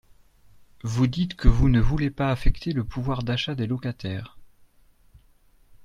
[0.81, 4.35] Vous dites que vous ne voulez pas affecter le pouvoir d’achat des locataires.